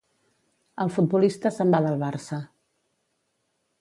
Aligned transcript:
el 0.85 0.91
futbolista 0.95 1.51
se'n 1.57 1.75
va 1.75 1.83
del 1.89 2.01
Barça 2.07 2.41